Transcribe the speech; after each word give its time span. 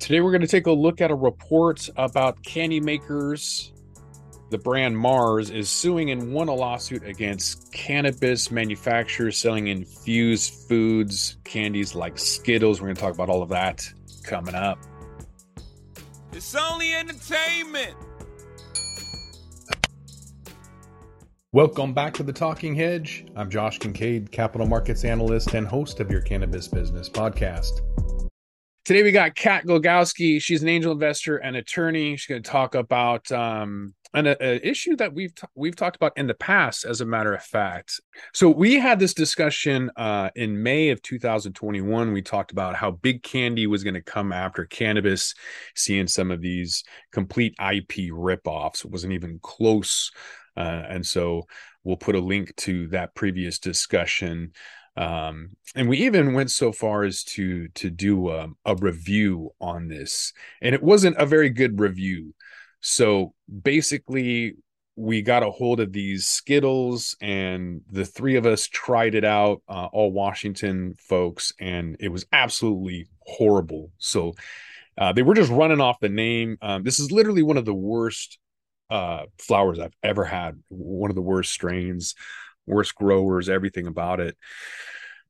Today, 0.00 0.22
we're 0.22 0.30
going 0.30 0.40
to 0.40 0.46
take 0.46 0.66
a 0.66 0.72
look 0.72 1.02
at 1.02 1.10
a 1.10 1.14
report 1.14 1.90
about 1.94 2.42
candy 2.42 2.80
makers. 2.80 3.74
The 4.48 4.56
brand 4.56 4.96
Mars 4.96 5.50
is 5.50 5.68
suing 5.68 6.10
and 6.10 6.32
won 6.32 6.48
a 6.48 6.54
lawsuit 6.54 7.04
against 7.04 7.70
cannabis 7.74 8.50
manufacturers 8.50 9.36
selling 9.36 9.66
infused 9.68 10.54
foods, 10.68 11.36
candies 11.44 11.94
like 11.94 12.18
Skittles. 12.18 12.80
We're 12.80 12.86
going 12.86 12.96
to 12.96 13.00
talk 13.02 13.12
about 13.12 13.28
all 13.28 13.42
of 13.42 13.50
that 13.50 13.86
coming 14.24 14.54
up. 14.54 14.78
It's 16.32 16.54
only 16.54 16.94
entertainment. 16.94 17.94
Welcome 21.52 21.92
back 21.92 22.14
to 22.14 22.22
the 22.22 22.32
Talking 22.32 22.74
Hedge. 22.74 23.26
I'm 23.36 23.50
Josh 23.50 23.78
Kincaid, 23.78 24.32
capital 24.32 24.66
markets 24.66 25.04
analyst 25.04 25.52
and 25.52 25.68
host 25.68 26.00
of 26.00 26.10
your 26.10 26.22
cannabis 26.22 26.68
business 26.68 27.10
podcast. 27.10 27.82
Today 28.90 29.04
we 29.04 29.12
got 29.12 29.36
Kat 29.36 29.66
Glogowski. 29.66 30.42
She's 30.42 30.62
an 30.62 30.68
angel 30.68 30.90
investor 30.90 31.36
and 31.36 31.54
attorney. 31.54 32.16
She's 32.16 32.26
going 32.26 32.42
to 32.42 32.50
talk 32.50 32.74
about 32.74 33.30
um, 33.30 33.94
an 34.14 34.26
a, 34.26 34.36
a 34.40 34.68
issue 34.68 34.96
that 34.96 35.14
we've 35.14 35.32
t- 35.32 35.46
we've 35.54 35.76
talked 35.76 35.94
about 35.94 36.18
in 36.18 36.26
the 36.26 36.34
past. 36.34 36.84
As 36.84 37.00
a 37.00 37.06
matter 37.06 37.32
of 37.32 37.40
fact, 37.40 38.00
so 38.34 38.50
we 38.50 38.80
had 38.80 38.98
this 38.98 39.14
discussion 39.14 39.92
uh, 39.94 40.30
in 40.34 40.60
May 40.60 40.88
of 40.88 41.00
2021. 41.02 42.12
We 42.12 42.20
talked 42.20 42.50
about 42.50 42.74
how 42.74 42.90
big 42.90 43.22
candy 43.22 43.68
was 43.68 43.84
going 43.84 43.94
to 43.94 44.02
come 44.02 44.32
after 44.32 44.64
cannabis, 44.64 45.34
seeing 45.76 46.08
some 46.08 46.32
of 46.32 46.40
these 46.40 46.82
complete 47.12 47.54
IP 47.60 48.10
ripoffs. 48.10 48.84
It 48.84 48.90
wasn't 48.90 49.12
even 49.12 49.38
close, 49.40 50.10
uh, 50.56 50.82
and 50.88 51.06
so 51.06 51.44
we'll 51.84 51.96
put 51.96 52.16
a 52.16 52.20
link 52.20 52.56
to 52.56 52.88
that 52.88 53.14
previous 53.14 53.60
discussion 53.60 54.50
um, 54.96 55.50
and 55.74 55.88
we 55.88 55.98
even 55.98 56.34
went 56.34 56.50
so 56.50 56.72
far 56.72 57.04
as 57.04 57.22
to 57.24 57.68
to 57.68 57.90
do 57.90 58.30
a, 58.30 58.48
a 58.64 58.74
review 58.76 59.50
on 59.60 59.88
this 59.88 60.32
and 60.60 60.74
it 60.74 60.82
wasn't 60.82 61.16
a 61.16 61.26
very 61.26 61.50
good 61.50 61.80
review. 61.80 62.34
So 62.80 63.34
basically 63.62 64.54
we 64.96 65.22
got 65.22 65.42
a 65.42 65.50
hold 65.50 65.80
of 65.80 65.92
these 65.92 66.26
skittles 66.26 67.16
and 67.20 67.82
the 67.90 68.04
three 68.04 68.36
of 68.36 68.46
us 68.46 68.66
tried 68.66 69.14
it 69.14 69.24
out 69.24 69.62
uh, 69.68 69.86
all 69.92 70.12
washington 70.12 70.94
folks 70.98 71.52
and 71.60 71.96
it 72.00 72.08
was 72.08 72.26
absolutely 72.32 73.08
horrible. 73.20 73.90
So 73.98 74.34
uh, 74.98 75.12
they 75.12 75.22
were 75.22 75.34
just 75.34 75.52
running 75.52 75.80
off 75.80 76.00
the 76.00 76.08
name. 76.08 76.58
Um, 76.60 76.82
this 76.82 76.98
is 76.98 77.12
literally 77.12 77.42
one 77.42 77.56
of 77.56 77.64
the 77.64 77.74
worst 77.74 78.38
uh, 78.90 79.26
flowers 79.38 79.78
i've 79.78 79.94
ever 80.02 80.24
had 80.24 80.60
one 80.68 81.12
of 81.12 81.14
the 81.14 81.22
worst 81.22 81.52
strains 81.52 82.16
worst 82.66 82.94
growers, 82.94 83.48
everything 83.48 83.86
about 83.86 84.20
it. 84.20 84.36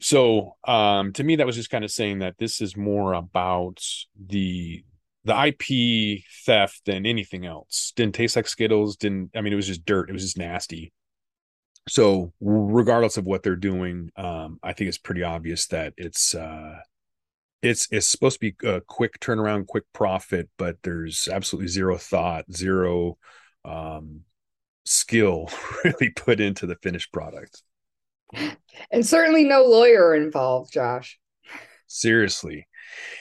So 0.00 0.56
um, 0.66 1.12
to 1.14 1.24
me, 1.24 1.36
that 1.36 1.46
was 1.46 1.56
just 1.56 1.70
kind 1.70 1.84
of 1.84 1.90
saying 1.90 2.18
that 2.20 2.38
this 2.38 2.60
is 2.60 2.76
more 2.76 3.14
about 3.14 3.82
the 4.18 4.84
the 5.24 5.46
IP 5.46 6.22
theft 6.44 6.82
than 6.86 7.04
anything 7.04 7.46
else. 7.46 7.92
Didn't 7.96 8.14
taste 8.14 8.36
like 8.36 8.46
Skittles. 8.46 8.96
Didn't 8.96 9.30
I 9.34 9.40
mean 9.40 9.52
it 9.52 9.56
was 9.56 9.66
just 9.66 9.84
dirt. 9.84 10.10
It 10.10 10.12
was 10.12 10.22
just 10.22 10.38
nasty. 10.38 10.92
So 11.88 12.32
regardless 12.40 13.16
of 13.16 13.24
what 13.24 13.42
they're 13.42 13.56
doing, 13.56 14.10
um, 14.16 14.58
I 14.62 14.72
think 14.72 14.88
it's 14.88 14.98
pretty 14.98 15.22
obvious 15.22 15.68
that 15.68 15.94
it's 15.96 16.34
uh, 16.34 16.78
it's 17.62 17.88
it's 17.90 18.06
supposed 18.06 18.40
to 18.40 18.52
be 18.52 18.66
a 18.66 18.80
quick 18.80 19.18
turnaround, 19.20 19.66
quick 19.66 19.84
profit, 19.92 20.48
but 20.58 20.76
there's 20.82 21.28
absolutely 21.28 21.68
zero 21.68 21.96
thought, 21.96 22.44
zero 22.52 23.18
um, 23.64 24.22
skill 24.86 25.50
really 25.84 26.10
put 26.10 26.40
into 26.40 26.66
the 26.66 26.76
finished 26.76 27.12
product. 27.12 27.62
And 28.90 29.06
certainly 29.06 29.44
no 29.44 29.62
lawyer 29.62 30.14
involved, 30.14 30.72
Josh. 30.72 31.18
Seriously. 31.86 32.66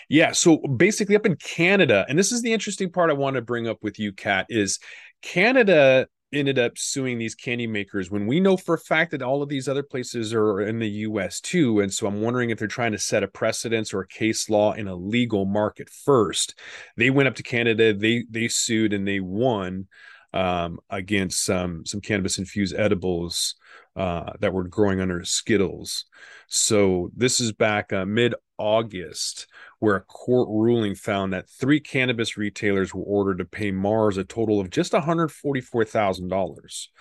Yeah. 0.10 0.32
So 0.32 0.58
basically, 0.58 1.16
up 1.16 1.26
in 1.26 1.36
Canada, 1.36 2.06
and 2.10 2.18
this 2.18 2.32
is 2.32 2.42
the 2.42 2.54
interesting 2.54 2.92
part 2.92 3.10
I 3.10 3.14
want 3.14 3.36
to 3.36 3.42
bring 3.42 3.68
up 3.68 3.78
with 3.82 4.00
you, 4.00 4.12
Kat, 4.14 4.48
is 4.50 4.80
Canada 5.22 6.08
ended 6.34 6.60
up 6.60 6.78
suing 6.78 7.18
these 7.18 7.36
candy 7.36 7.68
makers 7.68 8.12
when 8.12 8.28
we 8.28 8.40
know 8.40 8.58
for 8.58 8.76
a 8.76 8.80
fact 8.80 9.12
that 9.12 9.22
all 9.22 9.42
of 9.42 9.50
these 9.50 9.68
other 9.70 9.84
places 9.84 10.34
are 10.34 10.62
in 10.62 10.80
the 10.80 10.90
US 10.90 11.40
too. 11.40 11.80
And 11.80 11.94
so 11.94 12.08
I'm 12.08 12.22
wondering 12.22 12.50
if 12.50 12.60
they're 12.60 12.68
trying 12.68 12.92
to 12.92 12.98
set 12.98 13.24
a 13.24 13.28
precedence 13.28 13.94
or 13.94 14.02
a 14.02 14.08
case 14.08 14.50
law 14.50 14.74
in 14.74 14.88
a 14.88 14.96
legal 14.96 15.46
market 15.46 15.90
first. 15.90 16.60
They 16.98 17.10
went 17.10 17.28
up 17.28 17.36
to 17.36 17.44
Canada, 17.44 17.94
they 17.94 18.26
they 18.30 18.48
sued 18.48 18.94
and 18.94 19.08
they 19.08 19.20
won 19.20 19.88
um, 20.36 20.80
against 20.90 21.44
some 21.46 21.86
some 21.86 22.02
cannabis 22.02 22.38
infused 22.38 22.76
edibles 22.76 23.56
uh, 23.96 24.34
that 24.42 24.54
were 24.54 24.68
growing 24.68 25.00
under 25.00 25.24
Skittles. 25.24 26.06
So 26.48 27.10
this 27.16 27.40
is 27.40 27.54
back 27.54 27.94
uh, 27.94 28.06
mid 28.06 28.36
August, 28.58 29.48
where 29.80 29.96
a 29.96 30.02
court 30.02 30.48
ruling 30.50 30.96
found 30.96 31.34
that 31.34 31.50
three 31.50 31.80
cannabis 31.80 32.38
retailers 32.38 32.94
were 32.94 33.04
ordered 33.04 33.38
to 33.38 33.46
pay 33.46 33.72
Mars 33.72 34.18
a 34.18 34.24
total 34.24 34.60
of 34.60 34.70
just 34.70 34.94
one 34.94 35.02
hundred 35.02 35.32
forty 35.32 35.62
four 35.62 35.86
thousand 35.86 36.28
dollars. 36.28 36.92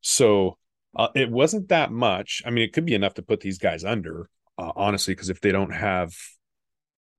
So 0.00 0.58
uh, 0.96 1.08
it 1.14 1.30
wasn't 1.30 1.68
that 1.68 1.92
much. 1.92 2.42
I 2.44 2.50
mean, 2.50 2.64
it 2.64 2.72
could 2.72 2.84
be 2.84 2.94
enough 2.94 3.14
to 3.14 3.22
put 3.22 3.40
these 3.40 3.58
guys 3.58 3.84
under, 3.84 4.28
uh, 4.58 4.72
honestly, 4.74 5.14
because 5.14 5.30
if 5.30 5.40
they 5.40 5.52
don't 5.52 5.72
have 5.72 6.12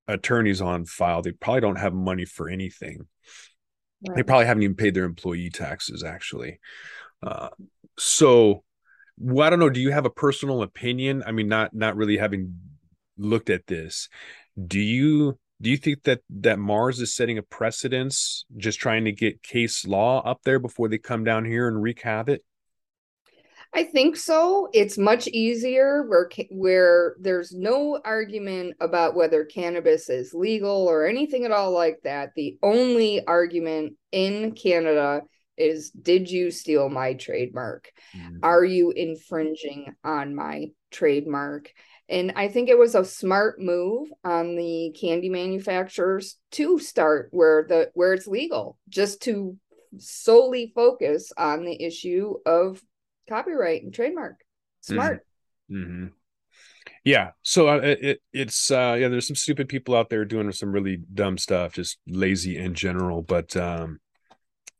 attorneys 0.08 0.62
on 0.62 0.86
file, 0.86 1.22
they 1.22 1.32
probably 1.32 1.62
don't 1.62 1.80
have 1.80 1.94
money 1.94 2.26
for 2.26 2.50
anything. 2.50 3.08
They 4.16 4.24
probably 4.24 4.46
haven't 4.46 4.64
even 4.64 4.76
paid 4.76 4.94
their 4.94 5.06
employee 5.06 5.50
taxes, 5.50 6.04
actually. 6.04 6.60
Uh, 7.22 7.50
so, 7.98 8.64
well, 9.18 9.48
I 9.48 9.50
don't 9.50 9.60
know. 9.60 9.70
Do 9.70 9.80
you 9.80 9.92
have 9.92 10.06
a 10.06 10.10
personal 10.10 10.62
opinion? 10.62 11.24
I 11.26 11.32
mean, 11.32 11.48
not 11.48 11.74
not 11.74 11.96
really 11.96 12.18
having 12.18 12.58
looked 13.18 13.50
at 13.50 13.68
this. 13.68 14.10
Do 14.68 14.80
you 14.80 15.38
do 15.62 15.70
you 15.70 15.78
think 15.78 16.04
that 16.04 16.22
that 16.30 16.60
Mars 16.60 17.00
is 17.00 17.16
setting 17.16 17.38
a 17.38 17.44
precedence, 17.44 18.46
just 18.58 18.80
trying 18.80 19.06
to 19.06 19.12
get 19.12 19.44
case 19.44 19.86
law 19.86 20.22
up 20.24 20.42
there 20.44 20.60
before 20.60 20.90
they 20.90 20.98
come 20.98 21.24
down 21.24 21.46
here 21.46 21.68
and 21.68 21.82
wreak 21.82 22.02
havoc? 22.02 22.42
I 23.76 23.84
think 23.84 24.18
so. 24.18 24.70
It's 24.72 24.98
much 24.98 25.28
easier 25.28 26.04
where 26.04 26.30
where 26.52 27.16
there's 27.20 27.54
no 27.54 28.00
argument 28.06 28.76
about 28.80 29.16
whether 29.16 29.46
cannabis 29.46 30.10
is 30.10 30.34
legal 30.34 30.88
or 30.88 31.08
anything 31.08 31.46
at 31.46 31.52
all 31.52 31.72
like 31.72 32.00
that. 32.04 32.34
The 32.36 32.58
only 32.62 33.26
argument 33.26 33.94
in 34.12 34.52
Canada 34.52 35.22
is 35.58 35.90
did 35.90 36.30
you 36.30 36.52
steal 36.52 36.90
my 36.90 37.14
trademark? 37.14 37.92
Mm-hmm. 38.16 38.38
Are 38.44 38.64
you 38.64 38.92
infringing 38.92 39.96
on 40.04 40.36
my 40.36 40.68
trademark? 40.92 41.72
And 42.10 42.34
I 42.36 42.50
think 42.50 42.70
it 42.70 42.78
was 42.78 42.96
a 42.96 43.06
smart 43.06 43.60
move 43.60 44.10
on 44.24 44.56
the 44.56 44.96
candy 45.00 45.30
manufacturers 45.30 46.38
to 46.52 46.78
start 46.78 47.30
where 47.32 47.66
the 47.68 47.90
where 47.94 48.14
it's 48.14 48.28
legal, 48.28 48.78
just 48.90 49.24
to 49.24 49.58
solely 49.98 50.72
focus 50.76 51.32
on 51.38 51.66
the 51.66 51.82
issue 51.82 52.36
of 52.46 52.82
copyright 53.28 53.84
and 53.84 53.94
trademark. 53.94 54.34
Mm-hmm. 54.34 54.94
Smart. 54.94 55.26
Mm-hmm. 55.72 56.08
Yeah. 57.04 57.32
So 57.42 57.68
uh, 57.68 57.82
it, 57.84 58.22
it's 58.32 58.72
uh 58.72 58.96
yeah, 59.00 59.10
there's 59.10 59.28
some 59.28 59.36
stupid 59.36 59.68
people 59.68 59.96
out 59.96 60.10
there 60.10 60.26
doing 60.26 60.52
some 60.52 60.72
really 60.72 61.02
dumb 61.14 61.38
stuff, 61.38 61.74
just 61.74 61.98
lazy 62.08 62.58
in 62.58 62.74
general. 62.74 63.22
But 63.22 63.56
um 63.58 64.00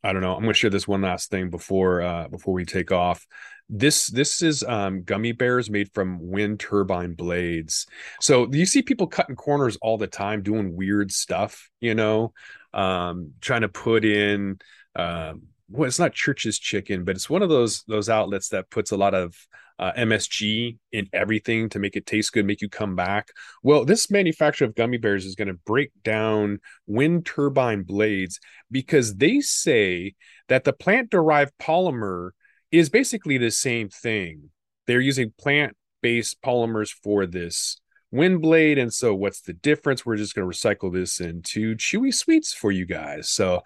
I 0.04 0.12
don't 0.12 0.22
know. 0.22 0.36
I'm 0.36 0.42
gonna 0.42 0.54
share 0.54 0.70
this 0.70 0.88
one 0.88 1.02
last 1.02 1.30
thing 1.30 1.50
before 1.50 2.02
uh 2.02 2.28
before 2.30 2.54
we 2.54 2.66
take 2.66 2.92
off. 2.92 3.26
This 3.70 4.08
this 4.08 4.42
is 4.42 4.64
um 4.64 5.04
gummy 5.04 5.32
bears 5.32 5.70
made 5.70 5.94
from 5.94 6.20
wind 6.22 6.60
turbine 6.60 7.14
blades. 7.14 7.88
So 8.22 8.48
you 8.52 8.66
see 8.66 8.82
people 8.82 9.08
cutting 9.08 9.36
corners 9.36 9.78
all 9.82 9.98
the 9.98 10.08
time 10.08 10.44
doing 10.44 10.76
weird 10.76 11.12
stuff, 11.12 11.70
you 11.82 11.96
know, 11.96 12.34
um 12.74 13.32
trying 13.42 13.62
to 13.62 13.70
put 13.70 14.06
in 14.06 14.60
um 14.96 15.44
well, 15.70 15.88
it's 15.88 16.00
not 16.00 16.14
Church's 16.14 16.60
Chicken, 16.60 17.04
but 17.04 17.16
it's 17.16 17.30
one 17.30 17.42
of 17.42 17.50
those 17.50 17.84
those 17.88 18.10
outlets 18.10 18.50
that 18.50 18.70
puts 18.70 18.92
a 18.92 18.98
lot 18.98 19.14
of 19.14 19.36
uh, 19.80 19.92
MSG 19.94 20.78
in 20.92 21.10
everything 21.14 21.70
to 21.70 21.80
make 21.80 21.96
it 21.96 22.06
taste 22.06 22.32
good, 22.34 22.46
make 22.46 22.62
you 22.62 22.70
come 22.70 22.96
back. 22.96 23.30
Well, 23.64 23.86
this 23.86 24.12
manufacturer 24.12 24.68
of 24.68 24.76
gummy 24.76 24.98
bears 24.98 25.26
is 25.26 25.36
going 25.36 25.48
to 25.48 25.60
break 25.66 25.92
down 26.04 26.60
wind 26.86 27.26
turbine 27.26 27.84
blades 27.84 28.40
because 28.72 29.16
they 29.16 29.42
say 29.42 30.14
that 30.48 30.64
the 30.64 30.74
plant 30.74 31.10
derived 31.10 31.54
polymer 31.60 32.32
is 32.72 32.90
basically 32.90 33.38
the 33.38 33.52
same 33.52 33.90
thing. 33.90 34.50
They're 34.88 35.02
using 35.02 35.34
plant 35.38 35.76
based 36.02 36.42
polymers 36.42 36.90
for 36.92 37.26
this 37.26 37.78
wind 38.12 38.42
blade. 38.42 38.78
And 38.78 38.94
so, 38.94 39.16
what's 39.16 39.42
the 39.42 39.54
difference? 39.54 40.06
We're 40.06 40.18
just 40.18 40.36
going 40.36 40.50
to 40.50 40.58
recycle 40.58 40.94
this 40.94 41.20
into 41.20 41.76
chewy 41.76 42.14
sweets 42.14 42.54
for 42.54 42.72
you 42.72 42.86
guys. 42.86 43.30
So, 43.30 43.64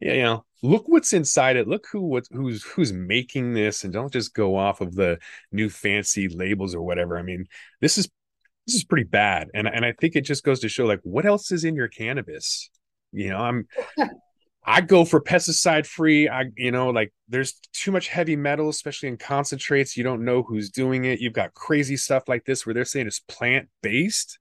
you 0.00 0.22
know, 0.22 0.44
look 0.62 0.84
what's 0.86 1.12
inside 1.12 1.56
it. 1.56 1.68
Look 1.68 1.86
who 1.90 2.00
what 2.00 2.24
who's 2.30 2.62
who's 2.64 2.92
making 2.92 3.54
this, 3.54 3.84
and 3.84 3.92
don't 3.92 4.12
just 4.12 4.34
go 4.34 4.56
off 4.56 4.80
of 4.80 4.94
the 4.94 5.18
new 5.52 5.68
fancy 5.68 6.28
labels 6.28 6.74
or 6.74 6.82
whatever. 6.82 7.18
I 7.18 7.22
mean, 7.22 7.46
this 7.80 7.98
is 7.98 8.08
this 8.66 8.74
is 8.76 8.84
pretty 8.84 9.08
bad, 9.08 9.48
and 9.54 9.68
and 9.68 9.84
I 9.84 9.92
think 9.92 10.16
it 10.16 10.22
just 10.22 10.44
goes 10.44 10.60
to 10.60 10.68
show 10.68 10.86
like 10.86 11.00
what 11.02 11.26
else 11.26 11.52
is 11.52 11.64
in 11.64 11.74
your 11.74 11.88
cannabis. 11.88 12.70
You 13.12 13.30
know, 13.30 13.38
I'm 13.38 13.68
I 14.64 14.80
go 14.82 15.04
for 15.04 15.20
pesticide 15.20 15.86
free. 15.86 16.28
I 16.28 16.44
you 16.56 16.70
know 16.70 16.90
like 16.90 17.12
there's 17.28 17.60
too 17.72 17.92
much 17.92 18.08
heavy 18.08 18.36
metal, 18.36 18.68
especially 18.68 19.08
in 19.08 19.16
concentrates. 19.16 19.96
You 19.96 20.04
don't 20.04 20.24
know 20.24 20.42
who's 20.42 20.70
doing 20.70 21.04
it. 21.04 21.20
You've 21.20 21.32
got 21.32 21.54
crazy 21.54 21.96
stuff 21.96 22.24
like 22.28 22.44
this 22.44 22.64
where 22.64 22.74
they're 22.74 22.84
saying 22.84 23.06
it's 23.06 23.20
plant 23.20 23.68
based. 23.82 24.38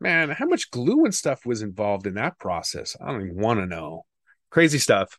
Man, 0.00 0.30
how 0.30 0.46
much 0.46 0.70
glue 0.70 1.04
and 1.04 1.14
stuff 1.14 1.44
was 1.44 1.60
involved 1.60 2.06
in 2.06 2.14
that 2.14 2.38
process? 2.38 2.96
I 3.00 3.10
don't 3.10 3.22
even 3.22 3.36
want 3.36 3.58
to 3.58 3.66
know. 3.66 4.04
Crazy 4.50 4.78
stuff. 4.78 5.18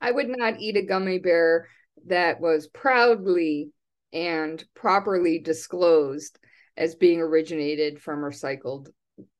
I 0.00 0.10
would 0.10 0.28
not 0.28 0.60
eat 0.60 0.76
a 0.76 0.82
gummy 0.82 1.18
bear 1.18 1.68
that 2.06 2.40
was 2.40 2.68
proudly 2.68 3.70
and 4.12 4.62
properly 4.74 5.38
disclosed 5.38 6.38
as 6.76 6.94
being 6.94 7.20
originated 7.20 8.00
from 8.00 8.20
recycled 8.20 8.88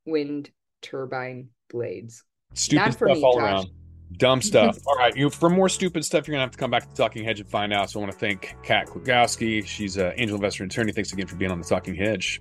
wind 0.04 0.50
turbine 0.82 1.48
blades. 1.70 2.24
Stupid 2.54 2.84
Not 2.84 2.92
stuff 2.94 3.08
me, 3.16 3.22
all 3.22 3.34
Josh. 3.34 3.42
around. 3.42 3.70
Dumb 4.16 4.42
stuff. 4.42 4.78
all 4.86 4.96
right, 4.96 5.14
you 5.16 5.30
for 5.30 5.50
more 5.50 5.68
stupid 5.68 6.04
stuff, 6.04 6.26
you're 6.26 6.34
gonna 6.34 6.42
have 6.42 6.50
to 6.50 6.58
come 6.58 6.70
back 6.70 6.82
to 6.82 6.88
the 6.88 6.94
Talking 6.94 7.24
Hedge 7.24 7.40
and 7.40 7.48
find 7.48 7.72
out. 7.72 7.90
So 7.90 8.00
I 8.00 8.02
want 8.02 8.12
to 8.12 8.18
thank 8.18 8.56
Kat 8.62 8.86
Klugowski. 8.86 9.64
She's 9.66 9.96
an 9.96 10.12
angel 10.16 10.36
investor 10.36 10.62
and 10.62 10.72
attorney. 10.72 10.92
Thanks 10.92 11.12
again 11.12 11.26
for 11.26 11.36
being 11.36 11.50
on 11.50 11.60
the 11.60 11.66
Talking 11.66 11.94
Hedge. 11.94 12.40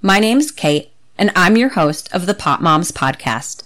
my 0.00 0.20
name's 0.20 0.52
Kate, 0.52 0.92
and 1.16 1.32
I'm 1.34 1.56
your 1.56 1.70
host 1.70 2.08
of 2.14 2.26
the 2.26 2.34
Pop 2.34 2.60
Moms 2.60 2.92
Podcast. 2.92 3.64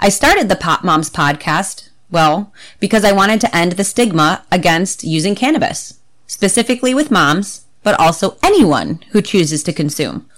I 0.00 0.08
started 0.08 0.48
the 0.48 0.56
Pop 0.56 0.82
Moms 0.82 1.08
Podcast, 1.10 1.90
well, 2.10 2.52
because 2.80 3.04
I 3.04 3.12
wanted 3.12 3.40
to 3.42 3.56
end 3.56 3.72
the 3.72 3.84
stigma 3.84 4.44
against 4.50 5.04
using 5.04 5.36
cannabis, 5.36 6.00
specifically 6.26 6.92
with 6.92 7.12
moms, 7.12 7.66
but 7.84 7.98
also 8.00 8.36
anyone 8.42 9.04
who 9.10 9.22
chooses 9.22 9.62
to 9.62 9.72
consume. 9.72 10.28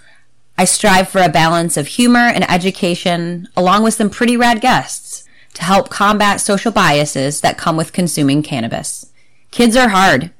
I 0.58 0.66
strive 0.66 1.08
for 1.08 1.22
a 1.22 1.30
balance 1.30 1.78
of 1.78 1.86
humor 1.86 2.28
and 2.28 2.48
education, 2.50 3.48
along 3.56 3.84
with 3.84 3.94
some 3.94 4.10
pretty 4.10 4.36
rad 4.36 4.60
guests, 4.60 5.24
to 5.54 5.64
help 5.64 5.88
combat 5.88 6.42
social 6.42 6.72
biases 6.72 7.40
that 7.40 7.56
come 7.56 7.78
with 7.78 7.94
consuming 7.94 8.42
cannabis. 8.42 9.10
Kids 9.50 9.76
are 9.76 9.88
hard. 9.88 10.30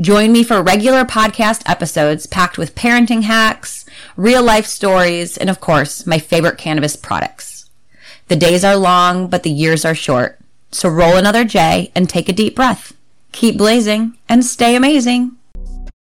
Join 0.00 0.32
me 0.32 0.42
for 0.42 0.60
regular 0.60 1.04
podcast 1.04 1.62
episodes 1.66 2.26
packed 2.26 2.58
with 2.58 2.74
parenting 2.74 3.22
hacks, 3.22 3.79
real 4.20 4.42
life 4.42 4.66
stories, 4.66 5.36
and 5.38 5.48
of 5.48 5.60
course, 5.60 6.06
my 6.06 6.18
favorite 6.18 6.58
cannabis 6.58 6.94
products. 6.94 7.70
The 8.28 8.36
days 8.36 8.64
are 8.64 8.76
long, 8.76 9.28
but 9.28 9.42
the 9.42 9.50
years 9.50 9.84
are 9.84 9.94
short. 9.94 10.38
So 10.72 10.88
roll 10.88 11.16
another 11.16 11.44
J 11.44 11.90
and 11.94 12.08
take 12.08 12.28
a 12.28 12.32
deep 12.32 12.54
breath. 12.54 12.92
Keep 13.32 13.56
blazing 13.56 14.16
and 14.28 14.44
stay 14.44 14.76
amazing. 14.76 15.36